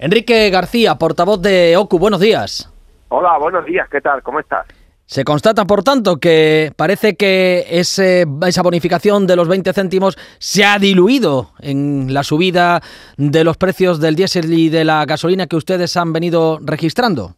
[0.00, 2.72] Enrique García, portavoz de OCU, buenos días.
[3.10, 4.22] Hola, buenos días, ¿qué tal?
[4.22, 4.66] ¿Cómo estás?
[5.04, 10.64] Se constata, por tanto, que parece que ese, esa bonificación de los 20 céntimos se
[10.64, 12.80] ha diluido en la subida
[13.18, 17.34] de los precios del diésel y de la gasolina que ustedes han venido registrando.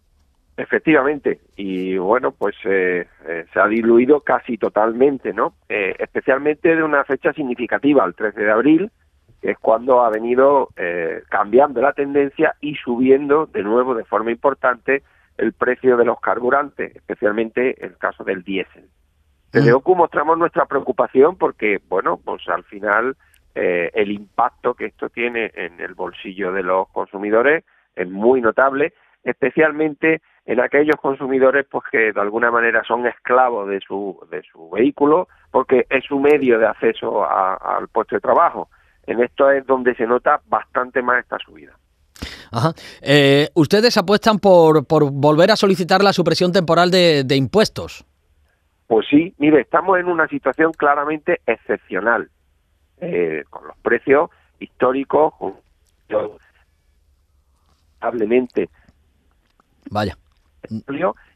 [0.56, 5.54] Efectivamente, y bueno, pues eh, eh, se ha diluido casi totalmente, ¿no?
[5.68, 8.90] Eh, especialmente de una fecha significativa, el 13 de abril,
[9.42, 15.02] es cuando ha venido eh, cambiando la tendencia y subiendo de nuevo de forma importante
[15.36, 18.88] el precio de los carburantes, especialmente el caso del diésel.
[19.52, 23.16] Desde OCU mostramos nuestra preocupación porque, bueno, pues al final
[23.54, 28.94] eh, el impacto que esto tiene en el bolsillo de los consumidores es muy notable,
[29.24, 34.70] especialmente en aquellos consumidores pues que de alguna manera son esclavos de su de su
[34.70, 38.68] vehículo porque es su medio de acceso al puesto de trabajo
[39.06, 41.72] en esto es donde se nota bastante más esta subida.
[42.52, 42.72] Ajá.
[43.00, 48.04] Eh, ¿Ustedes apuestan por, por volver a solicitar la supresión temporal de, impuestos?
[48.86, 52.28] Pues sí, mire, estamos en una situación claramente excepcional,
[53.00, 55.32] eh, con los precios históricos,
[57.98, 58.68] probablemente.
[59.90, 60.16] Vaya.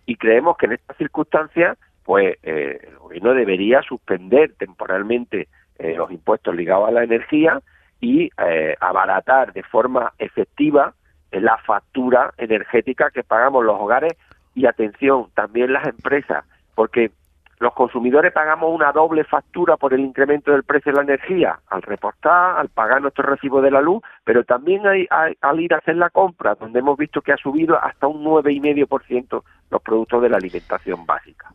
[0.04, 6.10] Y creemos que en estas circunstancias, pues eh, el gobierno debería suspender temporalmente eh, los
[6.10, 7.60] impuestos ligados a la energía
[8.00, 10.94] y eh, abaratar de forma efectiva
[11.32, 14.12] la factura energética que pagamos los hogares.
[14.54, 17.10] Y atención, también las empresas, porque
[17.58, 21.82] los consumidores pagamos una doble factura por el incremento del precio de la energía, al
[21.82, 25.06] reportar, al pagar nuestro recibo de la luz, pero también hay,
[25.40, 29.42] al ir a hacer la compra, donde hemos visto que ha subido hasta un 9,5%
[29.70, 31.50] los productos de la alimentación básica.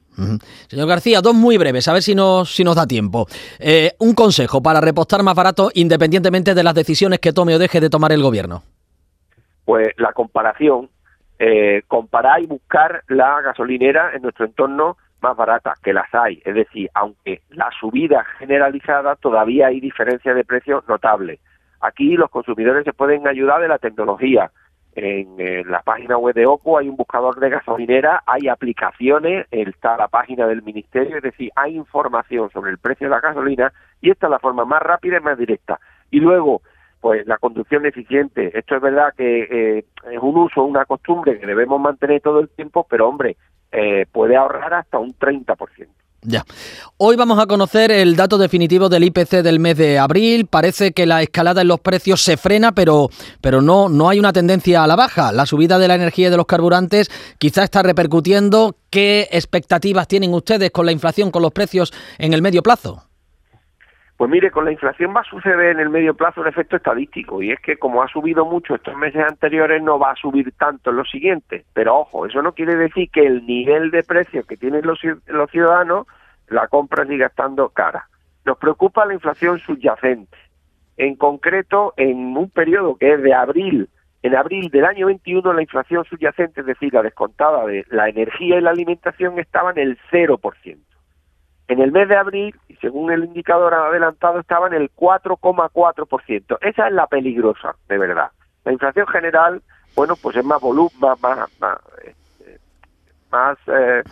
[0.67, 3.27] Señor García, dos muy breves, a ver si nos, si nos da tiempo.
[3.59, 7.79] Eh, un consejo para repostar más barato independientemente de las decisiones que tome o deje
[7.79, 8.63] de tomar el gobierno.
[9.65, 10.89] Pues la comparación,
[11.39, 16.41] eh, comparar y buscar la gasolinera en nuestro entorno más baratas, que las hay.
[16.45, 21.39] Es decir, aunque la subida generalizada, todavía hay diferencias de precios notables.
[21.81, 24.51] Aquí los consumidores se pueden ayudar de la tecnología.
[24.93, 25.37] En,
[25.69, 30.47] la página web de OCO hay un buscador de gasolinera, hay aplicaciones, está la página
[30.47, 34.31] del ministerio, es decir, hay información sobre el precio de la gasolina y esta es
[34.31, 35.79] la forma más rápida y más directa.
[36.11, 36.61] Y luego,
[36.99, 38.57] pues la conducción eficiente.
[38.57, 42.49] Esto es verdad que eh, es un uso, una costumbre que debemos mantener todo el
[42.49, 43.37] tiempo, pero hombre,
[43.71, 45.87] eh, puede ahorrar hasta un 30%.
[46.23, 46.45] Ya.
[46.97, 50.45] Hoy vamos a conocer el dato definitivo del IPC del mes de abril.
[50.45, 53.09] Parece que la escalada en los precios se frena, pero,
[53.41, 55.31] pero no, no hay una tendencia a la baja.
[55.31, 57.09] La subida de la energía y de los carburantes
[57.39, 58.75] quizá está repercutiendo.
[58.91, 63.10] ¿Qué expectativas tienen ustedes con la inflación, con los precios en el medio plazo?
[64.21, 67.41] Pues mire, con la inflación va a suceder en el medio plazo un efecto estadístico
[67.41, 70.91] y es que como ha subido mucho estos meses anteriores no va a subir tanto
[70.91, 71.65] en los siguientes.
[71.73, 75.49] Pero ojo, eso no quiere decir que el nivel de precios que tienen los, los
[75.49, 76.05] ciudadanos
[76.49, 78.09] la compra siga estando cara.
[78.45, 80.37] Nos preocupa la inflación subyacente.
[80.97, 83.89] En concreto, en un periodo que es de abril,
[84.21, 88.59] en abril del año 21 la inflación subyacente, es decir, la descontada de la energía
[88.59, 90.90] y la alimentación estaba en el 0%.
[91.71, 96.57] En el mes de abril, según el indicador adelantado, estaba en el 4,4%.
[96.59, 98.29] Esa es la peligrosa, de verdad.
[98.65, 99.61] La inflación general,
[99.95, 101.47] bueno, pues es más volumen, más, más,
[103.31, 104.03] más, este, eh,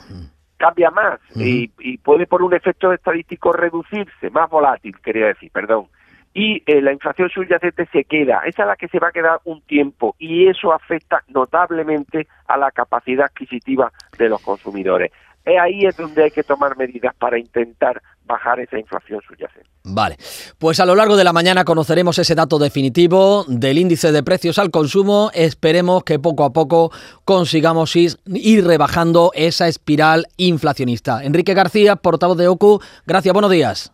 [0.55, 5.87] cambia más y, y, puede por un efecto estadístico reducirse, más volátil, quería decir, perdón.
[6.33, 9.41] Y eh, la inflación subyacente se queda, esa es la que se va a quedar
[9.43, 15.11] un tiempo y eso afecta notablemente a la capacidad adquisitiva de los consumidores
[15.57, 19.67] ahí es donde hay que tomar medidas para intentar bajar esa inflación subyacente.
[19.83, 20.17] Vale,
[20.59, 24.59] pues a lo largo de la mañana conoceremos ese dato definitivo del índice de precios
[24.59, 25.31] al consumo.
[25.33, 26.91] Esperemos que poco a poco
[27.25, 31.23] consigamos ir, ir rebajando esa espiral inflacionista.
[31.23, 33.91] Enrique García, portavoz de OCU, gracias, buenos días.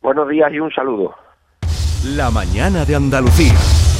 [0.00, 1.14] Buenos días y un saludo.
[2.16, 3.91] La mañana de Andalucía.